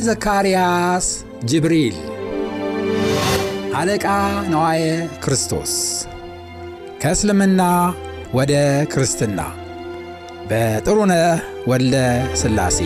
ዘካርያስ 0.00 1.06
ጅብሪል። 1.44 1.96
አለቃ 3.74 4.06
ነዋየ 4.48 4.84
ክርስቶስ። 5.24 5.72
ከእስልምና 7.02 7.62
ወደ 8.34 8.54
ክርስትና። 8.92 9.40
በጥሩነህ 10.50 11.38
ወልደ 11.66 11.96
ሥላሴ 12.34 12.78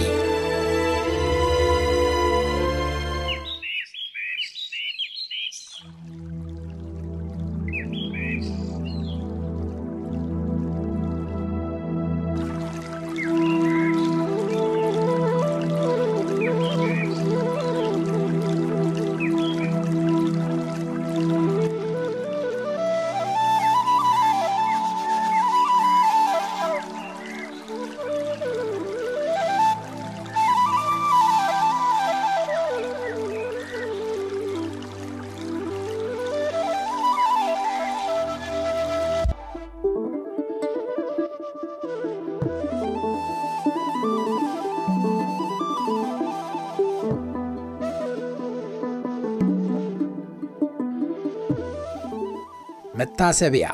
መታሰቢያ። 52.94 53.68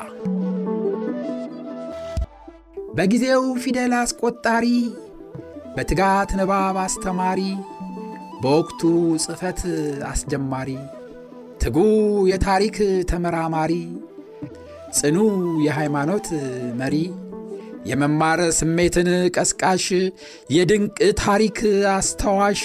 በጊዜው 2.95 3.43
ፊደል 3.63 3.93
አስቆጣሪ 3.97 4.65
በትጋት 5.75 6.29
ንባብ 6.39 6.77
አስተማሪ 6.83 7.41
በወቅቱ 8.41 8.81
ጽሕፈት 9.23 9.61
አስጀማሪ 10.09 10.69
ትጉ 11.61 11.77
የታሪክ 12.31 12.77
ተመራማሪ 13.09 13.73
ጽኑ 14.99 15.17
የሃይማኖት 15.65 16.27
መሪ 16.79 16.95
የመማር 17.85 18.39
ስሜትን 18.57 19.07
ቀስቃሽ 19.35 19.85
የድንቅ 20.49 20.97
ታሪክ 21.21 21.59
አስታዋሽ 21.91 22.63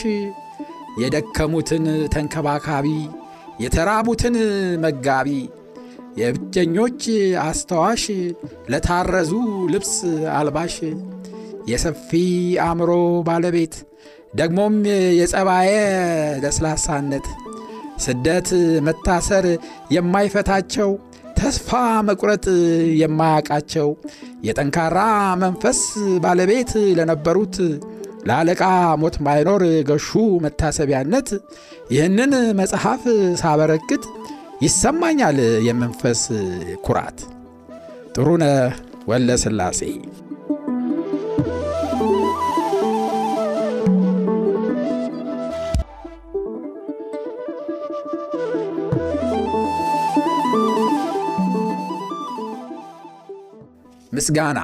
የደከሙትን 1.02 1.84
ተንከባካቢ 2.14 2.88
የተራቡትን 3.60 4.36
መጋቢ 4.80 5.28
የብቸኞች 6.16 7.02
አስታዋሽ 7.44 8.04
ለታረዙ 8.72 9.32
ልብስ 9.72 9.94
አልባሽ 10.36 10.76
የሰፊ 11.70 12.10
አእምሮ 12.64 12.90
ባለቤት 13.28 13.74
ደግሞም 14.34 14.76
የጸባየ 15.18 15.72
ለስላሳነት 16.44 17.26
ስደት 18.04 18.48
መታሰር 18.86 19.46
የማይፈታቸው 19.94 20.90
ተስፋ 21.38 21.70
መቁረጥ 22.08 22.44
የማያቃቸው 23.00 23.88
የጠንካራ 24.46 24.98
መንፈስ 25.42 25.80
ባለቤት 26.24 26.72
ለነበሩት 26.98 27.56
ለአለቃ 28.28 28.62
ሞት 29.00 29.16
ማይኖር 29.26 29.62
ገሹ 29.88 30.10
መታሰቢያነት 30.44 31.28
ይህንን 31.94 32.32
መጽሐፍ 32.60 33.02
ሳበረክት 33.42 34.04
ይሰማኛል 34.62 35.38
የመንፈስ 35.66 36.20
ኩራት። 36.82 37.18
ጥሩነህ 38.14 38.74
ወልደ 39.08 39.30
ሥላሴ 39.36 39.80
ምስጋና 54.12 54.58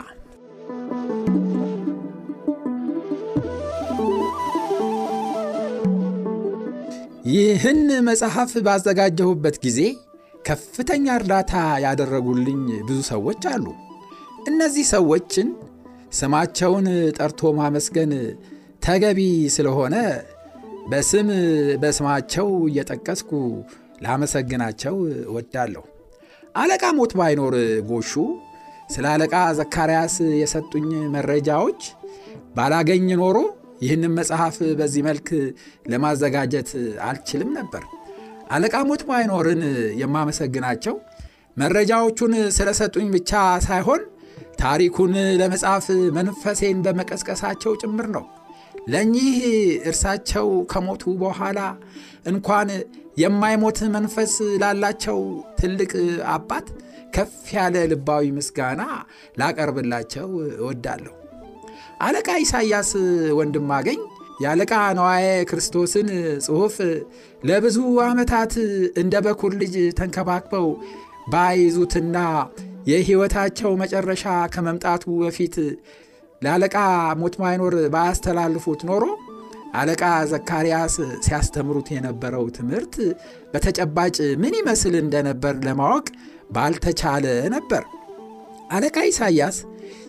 ይህን 7.30 7.78
መጽሐፍ 8.06 8.52
ባዘጋጀሁበት 8.66 9.56
ጊዜ 9.64 9.80
ከፍተኛ 10.44 11.06
እርዳታ 11.18 11.52
ያደረጉልኝ 11.84 12.60
ብዙ 12.86 12.98
ሰዎች 13.10 13.42
አሉ። 13.52 13.66
እነዚህ 14.50 14.84
ሰዎችን 14.92 15.48
ስማቸውን 16.18 16.86
ጠርቶ 17.18 17.50
ማመስገን 17.58 18.12
ተገቢ 18.86 19.20
ስለሆነ 19.56 19.96
በስም 20.90 21.28
በስማቸው 21.82 22.48
እየጠቀስኩ 22.70 23.30
ላመሰግናቸው 24.04 24.96
እወዳለሁ። 25.26 25.84
አለቃ 26.54 26.84
ሞት 26.98 27.12
ባይኖር 27.18 27.56
ጎሹ 27.90 28.12
ስለ 28.94 29.06
አለቃ 29.14 29.34
ዘካርያስ 29.58 30.16
የሰጡኝ 30.40 30.88
መረጃዎች 31.14 31.82
ባላገኝ 32.56 33.08
ኖሮ 33.20 33.36
ይህንን 33.80 34.12
መጽሐፍ 34.18 34.56
በዚህ 34.78 35.02
መልክ 35.06 35.28
ለማዘጋጀት 35.92 36.70
አልችልም 37.06 37.50
ነበር። 37.58 37.84
አለቃ 38.50 38.76
ሞት 38.88 39.02
ባይኖርን 39.08 39.62
የማመሰግናቸው 40.00 40.94
መረጃዎቹን 41.56 42.32
ስለሰጡኝ 42.56 43.06
ብቻ 43.14 43.30
ሳይሆን 43.66 44.02
ታሪኩን 44.60 45.12
ለመጻፍ 45.40 45.86
መንፈሴን 46.16 46.78
በመቀስቀሳቸው 46.86 47.72
ጭምር 47.82 48.06
ነው። 48.16 48.24
ለእኚህ 48.88 49.36
እርሳቸው 49.90 50.48
ከሞቱ 50.72 51.12
በኋላ 51.22 51.60
እንኳን 52.26 52.68
የማይሞት 53.20 53.78
መንፈስ 53.96 54.32
ላላቸው 54.62 55.18
ትልቅ 55.60 55.92
አባት 56.34 56.66
ከፍ 57.16 57.32
ያለ 57.56 57.76
ልባዊ 57.92 58.26
ምስጋና 58.36 58.82
ላቀርብላቸው 59.40 60.28
እወዳለሁ። 60.58 61.14
አለቃ 62.00 62.28
ኢሳይያስ 62.42 62.90
ወንድማገኝ 63.38 64.00
የአለቃ 64.42 64.74
ነዋየ 64.98 65.26
ክርስቶስን 65.50 66.08
ጽሑፍ 66.44 66.76
ለብዙ 67.42 67.76
ዓመታት 68.06 68.52
እንደ 69.02 69.14
በኩር 69.26 69.52
ልጅ 69.62 69.74
ተንከባክበው 69.98 70.68
ባይዙትና 71.32 72.16
የሕይወታቸው 72.90 73.72
መጨረሻ 73.82 74.24
ከመምጣቱ 74.54 75.04
በፊት 75.22 75.56
ለአለቃ 76.42 76.76
ሞት 77.20 77.34
ማይኖር 77.42 77.74
ባያስተላልፉት 77.94 78.82
ኖሮ 78.90 79.04
አለቃ 79.74 80.02
ዘካርያስ 80.30 80.94
ሲያስተምሩት 81.26 81.88
የነበረው 81.94 82.44
ትምህርት 82.56 82.94
በተጨባጭ 83.52 84.16
ምን 84.42 84.54
ይመስል 84.60 84.94
እንደነበር 85.02 85.56
ለማወቅ 85.66 86.06
ባልተቻለ 86.54 87.26
ነበር። 87.54 87.84
አለቃ 88.72 88.96
ኢሳይያስ 89.10 89.58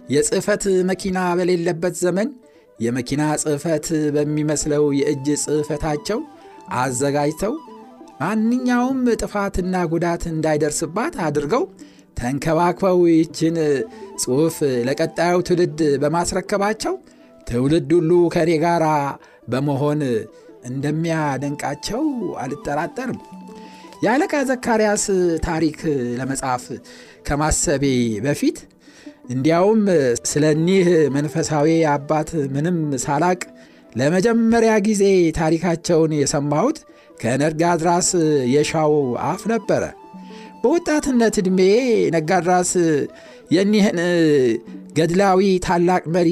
የጽሕፈት 0.10 0.64
መኪና 0.90 1.20
በሌለበት 1.38 1.96
ዘመን 2.04 2.30
የመኪና 2.80 3.24
ጽሕፈት 3.42 3.88
በሚመስለው 4.16 4.84
የእጅ 5.00 5.28
ጽሕፈታቸው 5.44 6.20
አዘጋጅተው 6.78 7.54
ማንኛውም 8.22 9.00
ጥፋትና 9.22 9.76
ጉዳት 9.94 10.24
እንዳይደርስባት 10.32 11.16
አድርገው 11.26 11.64
ተንከባክበው 12.18 13.00
ይችን 13.12 13.56
ጽሑፍ 14.24 14.58
ለቀጣዩ 14.88 15.38
ትውልድ 15.48 15.80
በማስረከባቸው 16.04 16.96
ትውልድ 17.48 17.90
ሁሉ 17.98 18.12
ከኔ 18.36 18.52
ጋር 18.66 18.84
በመሆን 19.52 20.02
እንደሚያደንቃቸው 20.72 22.04
አልጠራጠርም። 22.44 23.20
የአለቃ 24.04 24.36
ዘካርያስ 24.50 25.06
ታሪክ 25.46 25.80
ለመጻፍ 26.20 26.64
ከማሰቤ 27.28 27.86
በፊት 28.26 28.60
እንዲያውም 29.32 29.82
ስለ 30.30 30.44
እኒህ 30.56 30.88
መንፈሳዊ 31.16 31.68
አባት 31.94 32.30
ምንም 32.56 32.78
ሳላቅ 33.04 33.40
ለመጀመሪያ 33.96 34.74
ጊዜ 34.88 35.04
ታሪካቸውን 35.38 36.12
የሰማሁት 36.20 36.78
ከነጋድራስ 37.20 38.10
የሻው 38.54 38.94
አፍ 39.28 39.42
ነበረ። 39.52 39.84
በወጣትነት 40.62 41.36
ዕድሜ 41.42 41.60
ነጋድራስ 42.16 42.72
የኒህን 43.52 44.00
ገድላዊ 44.98 45.42
ታላቅ 45.66 46.04
መሪ 46.16 46.30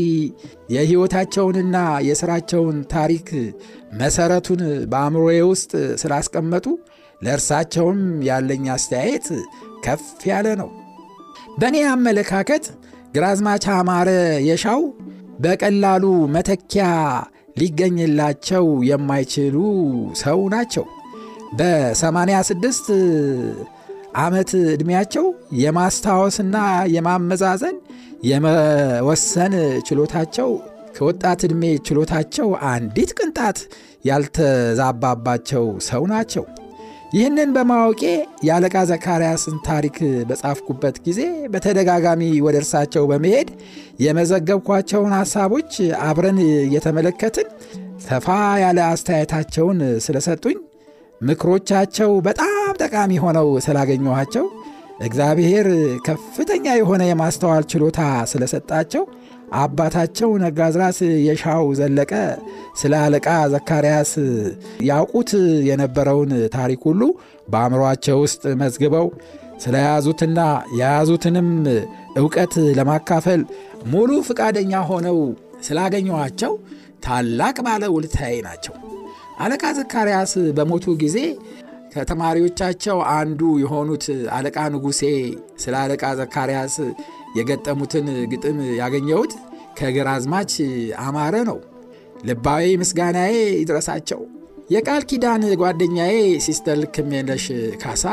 የሕይወታቸውንና 0.73 1.77
የሥራቸውን 2.07 2.77
ታሪክ 2.93 3.27
መሠረቱን 3.99 4.61
በአእምሮዬ 4.91 5.39
ውስጥ 5.51 5.71
ስላስቀመጡ 6.01 6.65
ለእርሳቸውም 7.21 7.99
ያለኝ 8.27 8.65
አስተያየት 8.75 9.27
ከፍ 9.85 10.03
ያለ 10.29 10.47
ነው። 10.61 10.69
በእኔ 11.59 11.77
አመለካከት 11.93 12.65
ግራዝማች 13.13 13.65
አማረ 13.75 14.09
የሻው 14.47 14.81
በቀላሉ 15.39 16.03
መተኪያ 16.35 16.85
ሊገኝላቸው 17.59 18.65
የማይችሉ 18.89 19.55
ሰው 20.21 20.39
ናቸው። 20.53 20.85
በ86 21.59 22.89
ዓመት 24.23 24.51
ዕድሜያቸው 24.73 25.25
የማስታወስና 25.63 26.55
የማመዛዘን 26.95 27.77
የመወሰን 28.29 29.53
ችሎታቸው 29.87 30.49
ከወጣት 30.95 31.41
ዕድሜ 31.47 31.63
ችሎታቸው 31.87 32.47
አንዲት 32.69 33.11
ቅንጣት 33.19 33.59
ያልተዛባባቸው 34.09 35.65
ሰው 35.89 36.03
ናቸው። 36.13 36.45
ይህንን 37.13 37.49
በማወቄ 37.55 38.01
የአለቃ 38.47 38.77
ዘካርያስን 38.89 39.55
ታሪክ 39.67 39.95
በጻፍኩበት 40.29 40.97
ጊዜ 41.05 41.21
በተደጋጋሚ 41.53 42.23
ወደ 42.45 42.55
እርሳቸው 42.61 43.03
በመሄድ 43.11 43.49
የመዘገብኳቸውን 44.05 45.13
ሐሳቦች 45.17 45.71
አብረን 46.07 46.39
እየተመለከትን 46.65 47.47
ሰፋ 48.05 48.27
ያለ 48.63 48.79
አስተያየታቸውን 48.89 49.79
ስለሰጡኝ 50.05 50.57
ምክሮቻቸው 51.21 52.11
በጣም 52.27 52.51
ጠቃሚ 52.83 53.13
ሆነው 53.23 53.49
ስላገኘኋቸው 53.65 54.45
እግዚአብሔር 55.05 55.67
ከፍተኛ 56.05 56.65
የሆነ 56.77 57.03
የማስተዋል 57.09 57.65
ችሎታ 57.71 57.99
ስለሰጣቸው 58.31 59.03
አባታቸው 59.59 60.29
ነጋዝራስ 60.43 60.97
የሻው 61.27 61.65
ዘለቀ 61.79 62.11
ስለ 62.79 62.93
አለቃ 63.03 63.27
ዘካርያስ 63.53 64.11
ያውቁት 64.89 65.31
የነበረውን 65.69 66.31
ታሪክ 66.55 66.81
ሁሉ 66.89 67.01
በአእምሯቸው 67.47 68.17
ውስጥ 68.23 68.43
መዝግበው 68.61 69.07
ስለያዙትና 69.63 70.39
የያዙትንም 70.79 71.49
ዕውቀት 72.19 72.53
ለማካፈል 72.77 73.41
ሙሉ 73.91 74.11
ፈቃደኛ 74.27 74.73
ሆነው 74.89 75.17
ስላገኘኋቸው 75.67 76.53
ታላቅ 77.05 77.57
ባለ 77.65 77.83
ውለታዬ 77.95 78.35
ናቸው። 78.47 78.75
አለቃ 79.43 79.65
ዘካርያስ 79.77 80.33
በሞቱ 80.57 80.95
ጊዜ 81.03 81.17
ከተማሪዎቻቸው 81.93 82.97
አንዱ 83.13 83.41
የሆኑት 83.61 84.05
አለቃ 84.35 84.57
ንጉሴ 84.73 85.01
ስለ 85.63 85.75
አለቃ 85.83 86.03
ዘካርያስ 86.19 86.75
የገጠሙትን 87.37 88.07
ግጥም 88.31 88.59
ያገኘሁት 88.81 89.33
ከግራዝማች 89.79 90.53
አማረ 91.03 91.35
ነው። 91.49 91.59
ልባዊ 92.23 92.65
ምስጋናዬ 92.81 93.33
ይድረሳቸው። 93.53 94.21
የቃል 94.69 95.03
ኪዳን 95.09 95.43
ጓደኛዬ 95.61 96.15
ሲስተር 96.45 96.77
ልክሜነሽ 96.81 97.45
ካሳ 97.81 98.05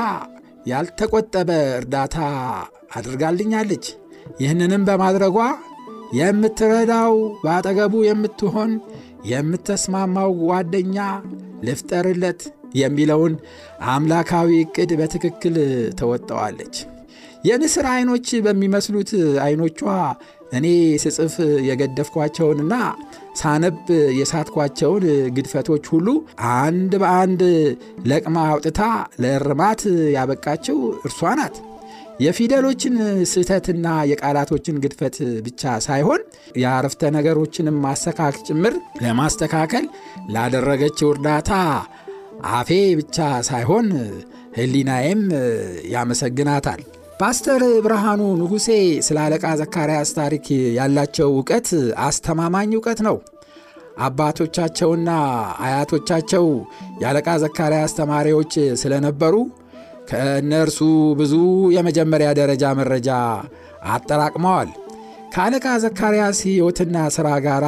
ያልተቆጠበ 0.66 1.50
እርዳታ 1.78 2.16
አድርጋልኛለች። 2.96 3.86
ይህንንም 4.40 4.84
በማድረጓ 4.88 5.38
የምትረዳው 6.18 7.12
በአጠገቡ 7.42 7.94
የምትሆን 8.06 8.72
የምተስማማው 9.30 10.32
ጓደኛ 10.42 10.96
ልፍጠርለት 11.66 12.40
የሚለውን 12.74 13.34
አምላካዊ 13.92 14.50
ዕቅድ 14.64 14.90
በትክክል 15.00 15.56
ተወጠዋለች። 16.00 16.76
የንስር 17.44 17.86
ዐይኖች 17.92 18.28
በሚመስሉት 18.44 19.10
ዐይኖቿ 19.44 19.80
እኔ 20.56 20.66
ስጽፍ 21.04 21.34
የገደፍኳቸውንና 21.68 22.74
ሳነብ 23.36 23.78
የሳትኳቸውን 24.18 25.04
ግድፈቶች 25.36 25.84
ሁሉ 25.92 26.08
አንድ 26.56 26.92
በአንድ 27.02 27.42
ለቅማ 28.10 28.36
አውጥታ 28.50 28.80
ለእርማት 29.22 29.82
ያበቃችው 30.16 30.78
እርሷ 31.02 31.32
ናት። 31.40 31.56
የፊደሎችን 32.20 32.94
ስህተትና 33.30 33.86
የቃላቶችን 34.10 34.80
ግድፈት 34.84 35.16
ብቻ 35.46 35.72
ሳይሆን 35.86 36.20
የአረፍተ 36.62 37.10
ነገሮችንም 37.16 37.76
ማስተካከል 37.84 38.42
ጭምር 38.48 38.74
ለማስተካከል 39.02 39.84
ላደረገችው 40.34 41.10
እርዳታ 41.14 41.52
አፌ 42.54 42.70
ብቻ 42.98 43.18
ሳይሆን 43.48 43.86
ሕሊናዬም 44.56 45.22
ያመሰግናታል። 45.92 46.80
ፓስተር 47.20 47.62
ብርሃኑ 47.84 48.22
ንጉሴ 48.38 48.66
ስለ 49.06 49.18
አለቃ 49.22 49.44
ዘካርያስ 49.60 50.10
ታሪክ 50.18 50.46
ያላቸው 50.76 51.28
እውቀት 51.32 51.68
አስተማማኝ 52.06 52.72
እውቀት 52.76 53.00
ነው። 53.06 53.16
አባቶቻቸውና 54.06 55.10
አያቶቻቸው 55.66 56.44
የአለቃ 57.02 57.28
ዘካርያስ 57.44 57.92
ተማሪዎች 58.00 58.52
ስለነበሩ 58.82 59.34
ከእነርሱ 60.10 60.78
ብዙ 61.20 61.34
የመጀመሪያ 61.76 62.28
ደረጃ 62.40 62.64
መረጃ 62.80 63.08
አጠራቅመዋል። 63.94 64.68
ከአለቃ 65.34 65.66
ዘካርያስ 65.84 66.40
ሕይወትና 66.48 66.98
ሥራ 67.16 67.30
ጋር 67.46 67.64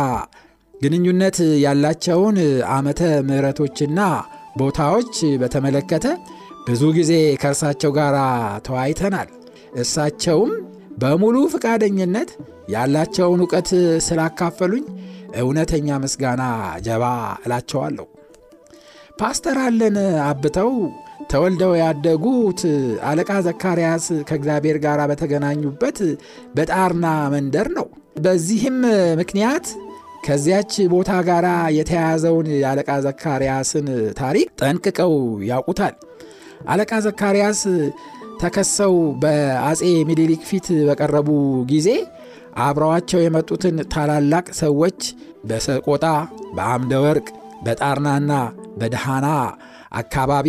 ግንኙነት 0.75 1.39
ያላቸውን 1.65 2.37
ዓመተ 2.75 3.01
ምሕረቶችና 3.29 4.01
ቦታዎች 4.59 5.15
በተመለከተ 5.43 6.07
ብዙ 6.69 6.85
ጊዜ 6.97 7.13
ከእርሳቸው 7.43 7.91
ጋር 7.99 8.15
ተወያይተናል። 8.67 9.29
እሳቸውም 9.81 10.53
በሙሉ 11.01 11.37
ፈቃደኝነት 11.53 12.31
ያላቸውን 12.75 13.43
እውቀት 13.45 13.69
ስላካፈሉኝ 14.07 14.85
እውነተኛ 15.41 15.99
ምስጋና 16.03 16.43
ጀባ 16.87 17.05
እላቸዋለሁ። 17.45 18.07
ፓስተር 19.21 19.59
አለን 19.65 19.97
አብተው 20.27 20.71
ተወልደው 21.31 21.73
ያደጉት 21.81 22.61
አለቃ 23.09 23.31
ዘካርያስ 23.47 24.07
ከእግዚአብሔር 24.29 24.77
ጋር 24.85 25.01
በተገናኙበት 25.11 25.99
በጣርና 26.57 27.07
መንደር 27.35 27.69
ነው። 27.79 27.87
በዚህም 28.25 28.79
ምክንያት 29.21 29.67
ከዚያች 30.27 30.73
ቦታ 30.93 31.11
ጋር 31.29 31.45
የተያያዘውን 31.77 32.49
የአለቃ 32.55 32.91
ዘካርያስን 33.05 33.89
ታሪክ 34.19 34.49
ጠንቅቀው 34.61 35.13
ያውቁታል። 35.51 35.95
አለቃ 36.69 36.93
ዘካርያስ 37.05 37.61
ተከሰው 38.41 38.93
በአጼ 39.23 39.81
ሚኒሊክ 40.09 40.43
ፊት 40.49 40.67
በቀረቡ 40.89 41.29
ጊዜ 41.71 41.89
አብረዋቸው 42.59 43.21
የመጡትን 43.23 43.77
ታላላቅ 43.93 44.47
ሰዎች 44.61 45.01
በሰቆጣ፣ 45.45 46.05
በአምደ 46.57 46.93
ወርቅ፣ 47.05 47.29
በጣርናና 47.67 48.33
በደሃና 48.81 49.27
አካባቢ 50.01 50.49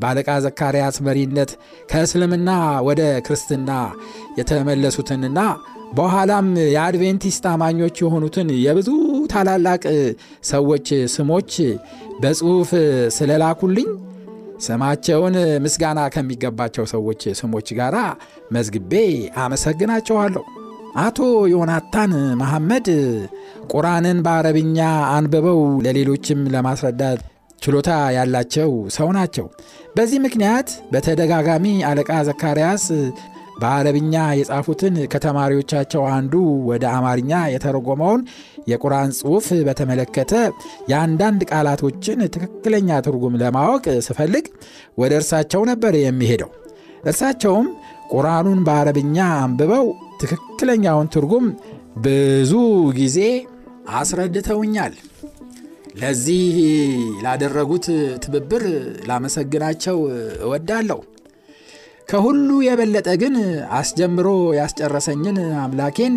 በአለቃ 0.00 0.30
ዘካርያስ 0.44 0.96
መሪነት 1.06 1.50
ከእስልምና 1.90 2.50
ወደ 2.88 3.02
ክርስትና 3.26 3.70
የተመለሱትንና 4.40 5.38
በኋላም 5.96 6.46
የአድቬንቲስት 6.74 7.44
አማኞች 7.52 7.96
የሆኑትን 8.02 8.48
የብዙ 8.64 8.88
ታላላቅ 9.32 9.82
ሰዎች 10.50 10.86
ስሞች 11.14 11.52
በጽሑፍ 12.20 12.70
ስለላኩልኝ 13.16 13.88
ስማቸውን 14.60 15.34
ምስጋና 15.64 16.00
ከሚገባቸው 16.14 16.84
ሰዎች 16.92 17.22
ስሞች 17.40 17.68
ጋር 17.78 17.94
መዝግቤ 18.52 18.92
አመሰግናቸዋለሁ። 19.42 20.44
አቶ 20.98 21.18
ዮናታን 21.52 22.12
መሐመድ 22.40 22.86
ቁርአንን 23.72 24.18
በአረብኛ 24.26 24.78
አንብበው 25.16 25.60
ለሌሎችም 25.86 26.40
ለማስረዳት 26.54 27.20
ችሎታ 27.62 27.90
ያላቸው 28.16 28.70
ሰው 28.96 29.08
ናቸው። 29.16 29.46
በዚህ 29.96 30.18
ምክንያት 30.24 30.68
በተደጋጋሚ 30.92 31.66
አለቃ 31.90 32.10
ዘካርያስ 32.28 32.84
በአረብኛ 33.56 34.14
የጻፉትን 34.38 34.94
ከተማሪዎቻቸው 35.12 36.02
አንዱ 36.14 36.34
ወደ 36.70 36.84
አማርኛ 36.96 37.32
የተረጎመውን 37.52 38.22
የቁርአን 38.68 39.10
ጽሑፍ 39.18 39.46
በተመለከተ 39.68 40.32
የአንዳንድ 40.90 41.42
ቃላቶችን 41.50 42.20
ትክክለኛ 42.34 42.98
ትርጉም 43.06 43.38
ለማወቅ 43.42 43.84
ስፈልግ 44.06 44.46
ወደ 44.98 45.12
እርሳቸው 45.20 45.62
ነበር 45.70 45.94
የሚሄደው። 46.02 46.50
እርሳቸውም 47.04 47.66
ቁርአኑን 48.12 48.60
በአረብኛ 48.66 49.16
አንብበው 49.40 49.86
ትክክለኛውን 50.20 51.10
ትርጉም 51.14 51.46
ብዙ 52.04 52.52
ጊዜ 52.98 53.18
አስረድተውኛል። 53.98 54.94
ለዚህ 56.00 56.56
ላደረጉት 57.24 57.86
ትብብር 58.24 58.64
ላመሰግናቸው 59.08 59.98
እወዳለሁ። 60.44 60.98
ከሁሉ 62.08 62.48
የበለጠ 62.66 63.08
ግን 63.22 63.36
አስጀምሮ 63.78 64.26
ያስጨረሰኝን 64.58 65.38
አምላኬን 65.62 66.14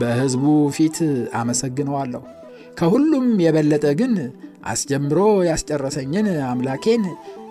በሕዝቡ 0.00 0.44
ፊት 0.76 0.96
አመሰግነዋለሁ። 1.40 2.22
ከሁሉም 2.78 3.26
የበለጠ 3.44 3.86
ግን 4.00 4.14
አስጀምሮ 4.70 5.18
ያስጨረሰኝን 5.48 6.26
አምላኬን 6.48 7.04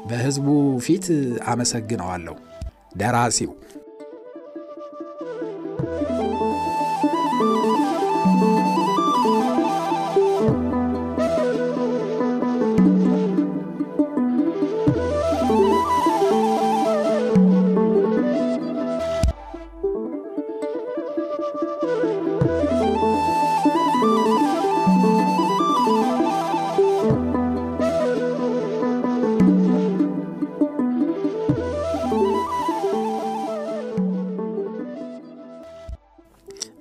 በሕዝቡ 0.10 0.48
ፊት 0.86 1.06
አመሰግነዋለሁ። 1.51 2.36
ደራሲው 3.00 3.51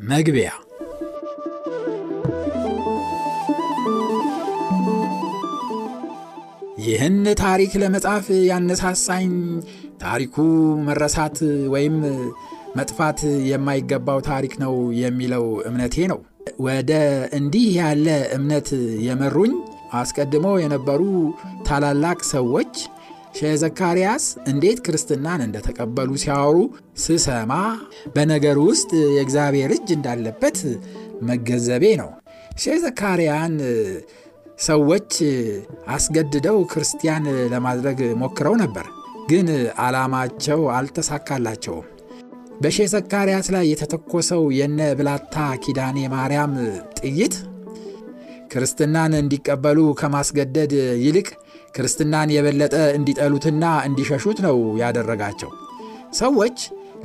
መግቢያ 0.06 0.50
ይህን 6.82 7.16
ታሪክ 7.40 7.72
ለመጻፍ 7.82 8.26
ያነሳሳኝ 8.48 9.30
ታሪኩ 10.02 10.36
መረሳት 10.88 11.38
ወይም 11.74 11.96
መጥፋት 12.76 13.20
የማይገባው 13.50 14.20
ታሪክ 14.28 14.54
ነው 14.64 14.74
የሚለው 15.00 15.44
እምነቴ 15.68 16.06
ነው። 16.12 16.20
ወደ 16.66 16.92
እንዲህ 17.38 17.66
ያለ 17.78 18.06
እምነት 18.36 18.68
የመሩኝ 19.06 19.54
አስቀድሞ 19.94 20.46
የነበሩ 20.62 21.02
ታላላቅ 21.68 22.18
ሰዎች 22.32 22.74
ሼህ 23.36 23.54
ዘካርያስ 23.62 24.24
እንዴት 24.50 24.78
ክርስትናን 24.86 25.40
እንደተቀበሉ 25.46 26.10
ሲያወሩ 26.22 26.58
ስሰማ 27.02 27.52
በነገር 28.14 28.58
ውስጥ 28.66 28.90
የእግዚአብሔር 29.10 29.72
እጅ 29.76 29.88
እንዳለበት 29.96 30.58
መገንዘቤ 31.28 31.84
ነው። 32.00 32.10
ሼህ 32.62 32.78
ዘካርያን 32.84 33.54
ሰዎች 34.66 35.10
አስገድደው 35.94 36.58
ክርስቲያን 36.70 37.24
ለማድረግ 37.52 37.98
ሞክረው 38.22 38.54
ነበር፣ 38.62 38.86
ግን 39.30 39.48
ዓላማቸው 39.84 40.62
አልተሳካላቸውም። 40.76 41.86
በሼህ 42.60 42.88
ዘካርያስ 42.92 43.48
ላይ 43.54 43.64
የተተኮሰው 43.70 44.42
የነ 44.58 44.80
ብላታ 44.98 45.34
ኪዳኔ 45.64 45.98
ማርያም 46.14 46.54
ጥይት 47.00 47.34
ክርስትናን 48.56 49.12
እንዲቀበሉ 49.18 49.78
ከማስገደድ 50.00 50.72
ይልቅ 51.02 51.28
ክርስትናን 51.74 52.28
የበለጠ 52.34 52.74
እንዲጠሉትና 52.98 53.64
እንዲሸሹት 53.88 54.38
ነው 54.44 54.58
ያደረጋቸው። 54.80 55.50
ሰዎች 56.20 56.58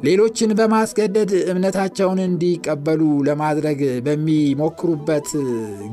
ሌሎችን 0.04 0.52
በማስገደድ 0.60 1.32
እምነታቸውን 1.52 2.20
እንዲቀበሉ 2.26 3.02
ለማድረግ 3.28 3.80
በሚሞክሩበት 4.06 5.28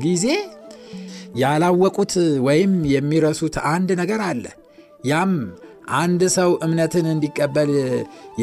ጊዜ 0.03 0.25
ያላወቁት 1.41 2.13
ወይም 2.47 2.71
የሚረሱት 2.93 3.57
አንድ 3.73 3.89
ነገር 4.01 4.21
አለ። 4.29 4.45
ያም 5.05 5.33
አንድ 5.99 6.21
ሰው 6.37 6.49
እምነትን 6.65 7.05
እንዲቀበል 7.13 7.71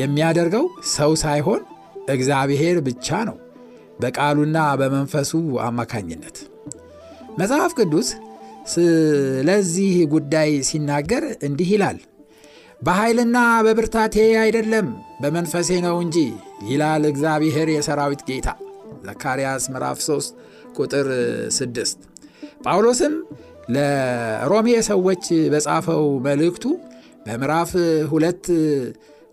የሚያደርገው 0.00 0.64
ሰው 0.94 1.12
ሳይሆን 1.22 1.62
እግዚአብሔር 2.14 2.76
ብቻ 2.86 3.24
ነው፣ 3.28 3.36
በቃሉና 4.00 4.58
በመንፈሱ 4.80 5.32
አማካኝነት። 5.66 6.36
መጽሐፍ 7.36 7.72
ቅዱስ 7.78 8.08
ስለዚህ 8.72 9.94
ጉዳይ 10.12 10.50
ሲናገር 10.68 11.24
እንዲህ 11.46 11.68
ይላል፣ 11.74 11.98
በኃይልና 12.82 13.36
በብርታቴ 13.66 14.14
አይደለም 14.42 14.86
በመንፈሴ 15.22 15.70
ነው 15.86 15.96
እንጂ 16.04 16.16
ይላል 16.70 17.04
እግዚአብሔር 17.10 17.68
የሰራዊት 17.74 18.22
ጌታ። 18.28 18.48
ዘካርያስ 19.06 19.64
ምዕራፍ 19.72 19.98
3 20.04 20.34
ቁጥር 20.76 21.06
6። 21.58 22.08
ጳውሎስም 22.64 23.14
ለሮሜ 23.74 24.68
ሰዎች 24.90 25.24
በጻፈው 25.52 26.04
መልእክቱ 26.26 26.64
በምዕራፍ 27.26 27.72
ሁለት 28.12 28.44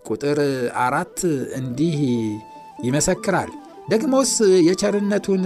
ቁጥር 0.07 0.39
አራት 0.85 1.19
እንዲህ 1.59 1.97
ይመሰክራል 2.87 3.51
ደግሞስ 3.87 4.31
የቸርነቱን 4.67 5.43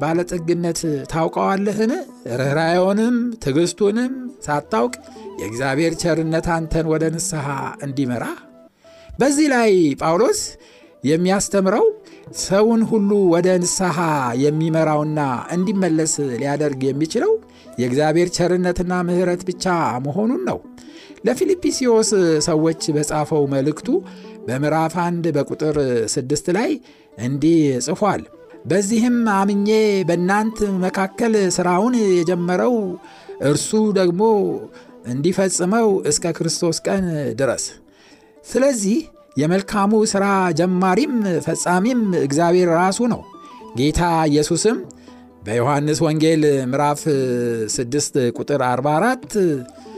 ባለጠግነት 0.00 0.80
ታውቀዋለህን? 1.12 1.92
ርኅራኄውንም 2.38 3.14
ትዕግሥቱንም 3.42 4.12
ሳታውቅ 4.40 4.94
የእግዚአብሔር 5.40 5.94
ቸርነት 6.02 6.46
አንተን 6.56 6.86
ወደ 6.92 7.04
ንስሐ 7.14 7.46
እንዲመራ። 7.84 8.24
በዚህ 9.18 9.48
ላይ 9.54 9.72
ጳውሎስ 10.00 10.40
የሚያስተምረው 11.04 11.86
ሰውን 12.42 12.82
ሁሉ 12.90 13.10
ወደ 13.32 13.48
ንስሐ 13.62 13.98
የሚመራውና 14.42 15.20
እንዲመለስ 15.52 16.12
ሊያደርግ 16.32 16.82
የሚችለው 16.88 17.32
የእግዚአብሔር 17.78 18.28
ቸርነትና 18.36 18.92
ምሕረት 19.08 19.42
ብቻ 19.48 19.66
መሆኑን 20.04 20.42
ነው። 20.48 20.58
ለፊልጵስዮስ 21.26 22.10
ሰዎች 22.46 22.82
በጻፈው 22.96 23.42
መልእክቱ 23.52 23.88
በምዕራፍ 24.46 24.94
አንድ 25.04 25.24
በቁጥር 25.36 25.76
ስድስት 26.14 26.46
ላይ 26.56 26.70
እንዲህ 27.18 27.56
ጽፏል። 27.86 28.22
በዚህም 28.66 29.16
አምኜ 29.34 29.68
በእናንት 30.08 30.58
መካከል 30.84 31.34
ሥራውን 31.56 31.94
የጀመረው 32.12 32.74
እርሱ 33.48 33.70
ደግሞ 33.98 34.22
እንዲፈጽመው 35.06 35.88
እስከ 36.10 36.32
ክርስቶስ 36.36 36.76
ቀን 36.86 37.04
ድረስ። 37.40 37.64
ስለዚህ 38.44 38.98
የመልካሙ 39.36 39.92
ሥራ 40.12 40.24
ጀማሪም 40.58 41.14
ፈጻሚም 41.46 42.02
እግዚአብሔር 42.22 42.68
ራሱ 42.78 42.98
ነው። 43.12 43.22
ጌታ 43.78 44.00
ኢየሱስም 44.30 44.76
በዮሐንስ 45.42 45.98
ወንጌል 46.04 46.42
ምዕራፍ 46.70 47.00
6 47.74 48.20
ቁጥር 48.36 48.60
44 48.66 49.34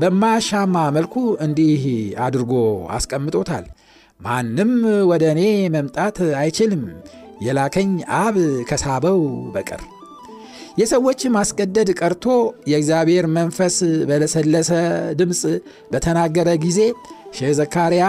በማያሻማ 0.00 0.76
መልኩ 0.96 1.14
እንዲህ 1.44 1.84
አድርጎ 2.24 2.52
አስቀምጦታል። 2.96 3.66
ማንም 4.20 4.70
ወደ 5.10 5.24
እኔ 5.34 5.42
መምጣት 5.74 6.16
አይችልም 6.40 6.82
የላከኝ 7.46 7.90
አብ 8.18 8.36
ከሳበው 8.68 9.18
በቀር። 9.54 9.82
የሰዎች 10.78 11.20
ማስገደድ 11.34 11.90
ቀርቶ 12.00 12.24
የእግዚአብሔር 12.70 13.26
መንፈስ 13.36 13.76
በለሰለሰ 14.08 14.70
ድምፅ 15.20 15.42
በተናገረ 15.92 16.48
ጊዜ 16.64 16.80
ሼህ 17.36 17.52
ዘካርያ 17.58 18.04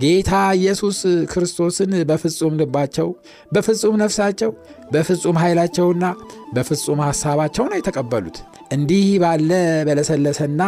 ጌታ 0.00 0.30
ኢየሱስ 0.58 0.98
ክርስቶስን 1.32 1.90
በፍጹም 2.08 2.54
ልባቸው፣ 2.60 3.08
በፍጹም 3.52 3.96
ነፍሳቸው፣ 4.02 4.50
በፍጹም 4.90 5.36
ኃይላቸውና 5.42 6.04
በፍጹም 6.56 7.02
ሐሳባቸው 7.06 7.64
ነው 7.70 7.78
የተቀበሉት። 7.80 8.38
እንዲህ 8.72 9.06
ባለ 9.22 9.50
በለሰለሰና 9.86 10.62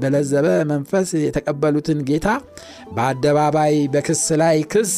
በለዘበ 0.00 0.46
መንፈስ 0.70 1.10
የተቀበሉትን 1.20 1.98
ጌታ 2.08 2.28
በአደባባይ 2.96 3.74
በክስ 3.94 4.24
ላይ 4.42 4.58
ክስ 4.72 4.94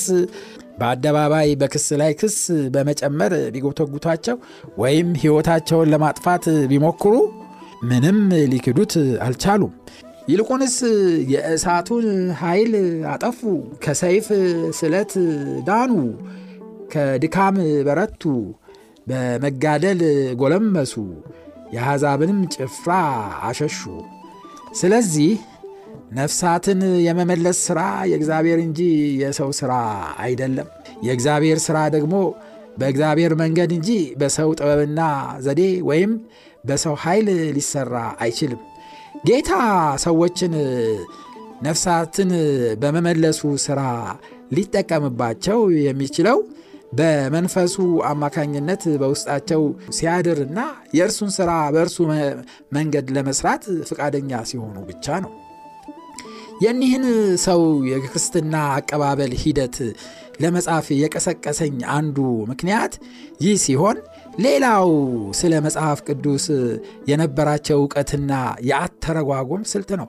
በአደባባይ 0.79 1.49
በክስ 1.61 1.87
ላይ 2.01 2.13
ክስ 2.21 2.37
በመጨመር 2.75 3.33
ቢጎተጉቷቸው 3.55 4.37
ወይም 4.79 5.09
ሕይወታቸውን 5.23 5.91
ለማጥፋት 5.95 6.45
ቢሞክሩ 6.71 7.15
ምንም 7.83 8.19
ሊክዱት 8.53 8.95
አልቻሉም። 9.27 9.73
ይልቁንስ 10.29 10.75
የእሳቱን 11.33 12.07
ኃይል 12.41 12.73
አጠፉ፣ 13.13 13.41
ከሰይፍ 13.85 14.27
ስለት 14.79 15.13
ዳኑ፣ 15.69 15.93
ከድካም 16.93 17.57
በረቱ፣ 17.87 18.23
በመጋደል 19.07 20.01
ጎለመሱ፣ 20.41 20.95
የአሕዛብንም 21.73 22.38
ጭፍራ 22.55 22.93
አሸሹ። 23.43 23.81
ስለዚህ 24.81 25.33
ነፍሳትን 26.12 26.81
የመመለስ 27.07 27.59
ሥራ 27.67 27.81
የእግዚአብሔር 28.11 28.59
እንጂ 28.64 28.81
የሰው 29.21 29.50
ሥራ 29.61 29.73
አይደለም። 30.25 30.69
የእግዚአብሔር 31.07 31.59
ሥራ 31.67 31.79
ደግሞ 31.95 32.14
በእግዚአብሔር 32.79 33.33
መንገድ 33.41 33.71
እንጂ 33.76 33.91
በሰው 34.21 34.50
ጥበብና 34.59 35.00
ዘዴ 35.45 35.62
ወይም 35.88 36.12
በሰው 36.64 36.95
ኃይል 37.02 37.26
ሊሰራ 37.57 37.95
አይችልም። 38.23 38.61
ጌታ 39.26 39.50
ሰዎችን 40.05 40.52
ነፍሳትን 41.62 42.31
በመመለሱ 42.81 43.41
ሥራ 43.64 43.81
ሊጠቀምባቸው 44.52 45.59
የሚችለው 45.83 46.38
በመንፈሱ 46.93 47.75
አማካኝነት 48.09 48.83
በውስጣቸው 49.01 49.63
ሲያድርና 49.97 50.59
የእርሱን 50.97 51.31
ሥራ 51.37 51.51
በእርሱ 51.75 51.97
መንገድ 52.77 53.07
ለመስራት 53.17 53.63
ፈቃደኛ 53.91 54.41
ሲሆኑ 54.51 54.77
ብቻ 54.91 55.19
ነው። 55.25 55.33
የኒህን 56.63 57.05
ሰው 57.45 57.61
የክርስትና 57.91 58.57
አቀባበል 58.75 59.33
ሂደት 59.43 59.77
ለመጻፍ 60.43 60.87
የቀሰቀሰኝ 61.01 61.77
አንዱ 61.97 62.19
ምክንያት 62.51 62.93
ይህ 63.45 63.57
ሲሆን 63.65 63.97
ሌላው 64.45 64.89
ስለ 65.41 65.55
መጽሐፍ 65.67 65.99
ቅዱስ 66.07 66.45
የነበራቸው 67.11 67.79
እውቀትና 67.83 68.33
የአተረጓጎም 68.69 69.65
ስልት 69.73 69.91
ነው። 70.01 70.09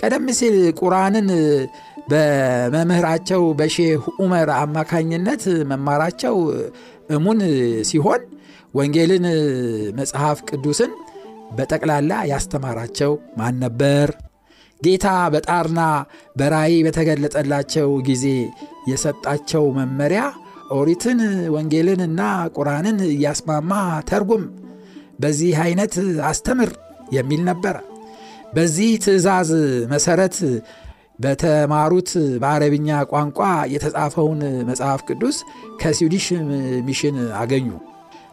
ቀደም 0.00 0.26
ሲል 0.38 0.56
ቁርአንን 0.80 1.28
በመምህራቸው 2.10 3.42
በሼህ 3.58 3.90
ዑመር 4.16 4.50
አማካኝነት 4.56 5.42
መማራቸው 5.70 6.36
እሙን 7.10 7.40
ሲሆን 7.90 8.22
ወንጌልን፣ 8.74 9.24
መጽሐፍ 9.98 10.38
ቅዱስን 10.48 10.92
በጠቅላላ 11.56 12.12
ያስተማራቸው 12.32 13.12
ማን 13.38 13.56
ነበር? 13.64 14.08
ጌታ 14.80 15.06
በጣርና 15.34 15.80
በራእይ 16.36 16.76
በተገለጠላቸው 16.86 17.88
ጊዜ 18.08 18.26
የሰጣቸው 18.90 19.64
መመሪያ 19.78 20.22
ኦሪትን 20.72 21.18
ወንጌልንና 21.54 22.20
ቁርአንን 22.56 22.98
እያስማማ 23.08 23.72
ተርጉም፣ 24.10 24.44
በዚህ 25.20 25.54
አይነት 25.64 25.94
አስተምር 26.30 26.70
የሚል 27.12 27.42
ነበረ። 27.48 27.76
በዚህ 28.54 28.90
ትእዛዝ 29.04 29.50
መሰረት 29.92 30.36
በተማሩት 31.20 32.10
በአረብኛ 32.42 32.88
ቋንቋ 33.10 33.38
የተጻፈውን 33.72 34.40
መጽሐፍ 34.70 35.00
ቅዱስ 35.08 35.38
ከ 35.80 35.90
Swedish 35.90 36.26
Mission 36.88 37.16
አገኙ። 37.40 37.68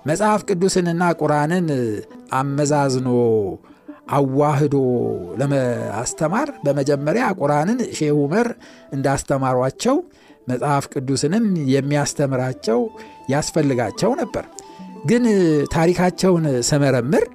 መጽሐፍ 0.06 0.42
ቅዱስንና 0.50 1.04
ቁርአንን 1.22 1.68
አመዛዝኖ 2.40 3.10
አዋህዶ 4.18 4.76
ለማስተማር 5.42 6.50
በመጀመሪያ 6.66 7.26
ቁርአንን 7.40 7.80
ሼህ 7.98 8.12
ዑመር 8.20 8.48
እንዳስተማሯቸው 8.98 9.98
መጽሐፍ 10.48 10.86
ቅዱስንም 10.94 11.46
የሚያስተምራቸው 11.74 12.80
ያስፈልጋቸው 13.30 14.12
ነበር። 14.22 14.46
ግን 15.06 15.24
ታሪካቸውን 15.74 16.46
ስመረምር 16.70 17.26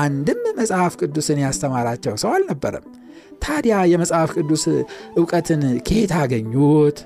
አንድም 0.00 0.42
መጽሐፍ 0.60 0.92
ቅዱስን 1.00 1.38
ያስተማራቸው 1.44 2.14
ሰው 2.22 2.30
አልነበረም። 2.36 2.86
ታዲያ 3.42 3.76
የመጽሐፍ 3.92 4.30
ቅዱስ 4.36 4.64
እውቀትን 5.18 5.62
ከየት 5.86 6.12
አገኙት? 6.18 6.98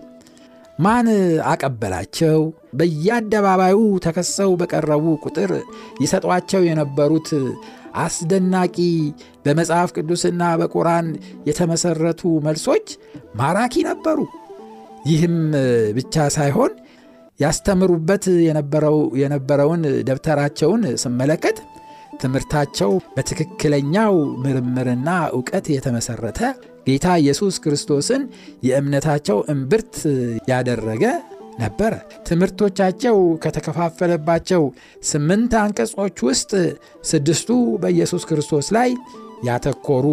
ማን 0.78 1.06
አቀበላቸው? 1.50 2.40
በየአደባባዩ 2.78 3.76
ተከሰው 4.06 4.50
በቀረቡ 4.60 5.04
ቁጥር 5.24 5.52
ይሰጧቸው 6.02 6.62
የነበሩት 6.66 7.28
አስደናቂ 7.96 8.76
በመጽሐፍ 9.44 9.90
ቅዱስና 9.96 10.42
በቁርአን 10.60 11.06
የተመሰረቱ 11.48 12.22
መልሶች 12.46 12.86
ማራኪ 13.40 13.84
ነበሩ። 13.88 14.18
ይህም 15.06 15.36
ብቻ 15.96 16.26
ሳይሆን 16.36 16.72
ያስተምሩበት 17.40 18.24
የነበረውን 19.22 19.82
ደብተራቸውን 20.08 20.82
ስመለከት 21.02 21.56
ትምህርታቸው 22.20 22.92
በትክክለኛው 23.16 24.14
ምርምርና 24.44 25.08
እውቀት 25.36 25.66
የተመሰረተ 25.74 26.40
ጌታ 26.88 27.06
ኢየሱስ 27.22 27.54
ክርስቶስን 27.62 28.22
የእምነታቸው 28.66 29.38
እምብርት 29.52 29.94
ያደረገ 30.50 31.04
ነበረ። 31.58 31.92
ትምህርቶቻቸው 32.28 33.16
ከተከፋፈለባቸው 33.44 34.62
ስምንት 35.10 35.54
አንቀጾች 35.62 36.18
ውስጥ 36.28 36.52
ስድስቱ 37.10 37.50
በኢየሱስ 37.82 38.24
ክርስቶስ 38.30 38.68
ላይ 38.76 38.90
ያተኮሩ 39.46 40.06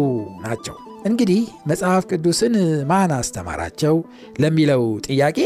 ናቸው። 0.44 0.76
እንግዲህ 1.06 1.40
መጽሐፍ 1.66 2.02
ቅዱስን 2.10 2.54
ማን 2.90 3.12
አስተማራቸው 3.18 3.96
ለሚለው 4.42 4.82
ጥያቄ 5.08 5.38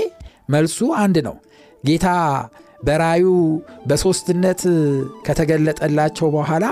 መልሱ 0.49 0.79
አንድ 1.03 1.17
ነው። 1.29 1.37
ጌታ 1.85 2.07
በራዩ 2.81 3.25
በሦስትነት 3.89 4.61
ከተገለጠላቸው 5.27 6.29
በኋላ 6.37 6.65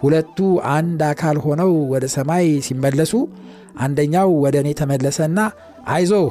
ሁለቱ 0.00 0.38
አንድ 0.72 1.00
አካል 1.10 1.36
ሆነው 1.44 1.70
ወደ 1.92 2.04
ሰማይ 2.14 2.46
ሲመለሱ 2.66 3.12
አንደኛው 3.78 4.30
ወደ 4.44 4.56
እኔ 4.62 4.68
ተመለሰና 4.80 5.38
አይዞህ 5.88 6.28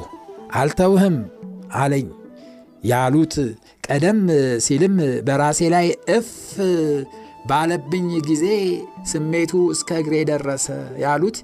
አልተውህም 0.60 1.16
አለኝ። 1.76 2.06
ያሉት 2.84 3.34
ቀደም 3.86 4.18
ሲልም 4.64 4.96
በራሴ 5.26 5.60
ላይ 5.74 5.86
እፍ 6.16 6.30
ባለብኝ 7.48 8.08
ጊዜ 8.28 8.44
ስሜቱ 9.10 9.52
እስከ 9.74 9.98
እግሬ 10.00 10.14
ደረሰ 10.30 10.66
ያሉት 11.02 11.36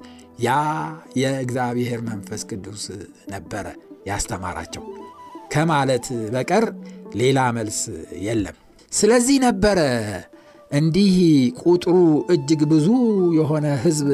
ያ 0.45 0.51
የእግዚአብሔር 1.21 2.01
መንፈስ 2.09 2.42
ቅዱስ 2.51 2.85
ነበረ 3.33 3.66
ያስተማራቸው። 4.07 4.85
ከማለት 5.53 6.07
በቀር 6.35 6.64
ሌላ 7.14 7.38
መልስ 7.57 7.79
የለም። 8.27 8.57
ስለዚህ 8.92 9.37
ነበረ 9.44 9.79
እንዲህ 10.70 11.14
ቁጥሩ 11.64 11.94
እጅግ 12.35 12.61
ብዙ 12.70 12.88
የሆነ 13.38 13.66
ሕዝብ 13.83 14.09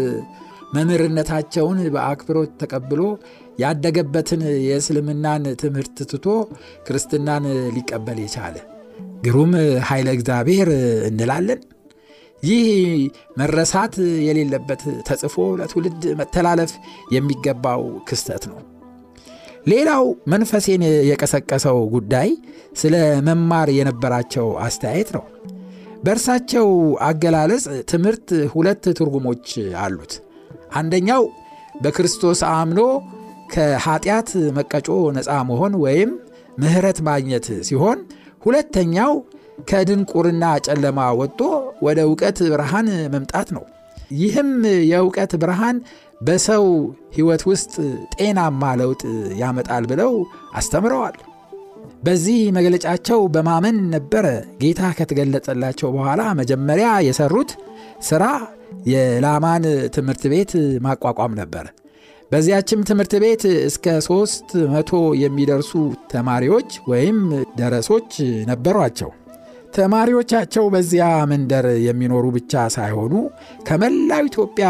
መምህርነታቸውን 0.75 1.79
በአክብሮት 1.95 2.51
ተቀብሎ 2.63 3.03
ያደገበትን 3.59 4.43
የእስልምናን 4.67 5.45
ትምህርት 5.63 5.97
ትቶ 6.11 6.27
ክርስትናን 6.87 7.45
ሊቀበል 7.77 8.19
የቻለ 8.25 8.57
ግሩም 9.25 9.53
ኃይለ 9.89 10.09
እግዚአብሔር 10.17 10.69
እንላለን። 11.09 11.61
ይህ 12.43 12.67
መረሳት 13.37 13.95
የሌለበት 14.27 14.83
ተጽፎ 15.09 15.37
ለትውልድ 15.61 16.03
መተላለፍ 16.21 16.73
የሚገባው 17.15 17.81
ክስተት 18.09 18.45
ነው። 18.51 18.59
ሌላው 19.69 20.03
መንፈሴን 20.33 20.83
የቀሰቀሰው 21.09 21.79
ጉዳይ 21.95 22.29
ስለ 22.75 22.95
መማር 23.29 23.69
የነበራቸው 23.77 24.47
አስተያየት 24.67 25.11
ነው። 25.17 25.25
በእርሳቸው 26.05 26.67
አገላለጽ 27.07 27.65
ትምህርት 27.91 28.29
ሁለት 28.53 28.85
ትርጉሞች 28.99 29.47
አሉት። 29.83 30.13
አንደኛው 30.75 31.23
በክርስቶስ 31.83 32.41
አምኖ 32.53 32.81
ከኃጢአት 33.55 34.29
መቀጮ 34.59 34.89
ነፃ 35.17 35.31
መሆን 35.51 35.75
ወይም 35.85 36.11
ምሕረት 36.63 36.99
ማግኘት 37.09 37.47
ሲሆን 37.69 37.99
ሁለተኛው 38.47 39.13
ከድንቁርና 39.71 40.45
ጨለማ 40.67 41.01
ወጥቶ 41.21 41.41
ወደ 41.87 41.99
እውቀት 42.09 42.39
ብርሃን 42.53 42.89
መምጣት 43.15 43.49
ነው። 43.57 43.65
ይህም 44.19 44.51
የእውቀት 44.91 45.33
ብርሃን 45.43 45.77
በሰው 46.21 46.65
ሕይወት 47.17 47.43
ውስጥ 47.51 47.75
ጤናማ 48.15 48.63
ለውጥ 48.81 49.03
ያመጣል 49.41 49.85
ብለው 49.91 50.13
አስተምረዋል። 50.55 51.17
በዚህ 52.03 52.41
መግለጫቸው 52.57 53.21
በማመን 53.35 53.77
ነበረ 53.95 54.27
ጌታ 54.61 54.91
ከተገለጸላቸው 54.99 55.89
በኋላ 55.97 56.23
መጀመሪያ 56.41 56.89
የሰሩት 57.07 57.51
ሥራ 58.09 58.25
የላማን 58.91 59.65
ትምህርት 59.95 60.25
ቤት 60.33 60.53
ማቋቋም 60.87 61.33
ነበር። 61.41 61.67
በዚያችም 62.31 62.81
ትምህርት 62.89 63.13
ቤት 63.23 63.43
እስከ 63.69 63.95
ሦስት 64.09 64.51
መቶ 64.73 64.91
የሚደርሱ 65.23 65.71
ተማሪዎች 66.13 66.71
ወይም 66.91 67.19
ደረሶች 67.59 68.11
ነበሯቸው። 68.51 69.11
ተማሪዎቻቸው 69.77 70.65
በዚያ 70.75 71.07
መንደር 71.31 71.67
የሚኖሩ 71.87 72.27
ብቻ 72.37 72.63
ሳይሆኑ 72.77 73.15
ከመላው 73.67 74.23
ኢትዮጵያ 74.31 74.69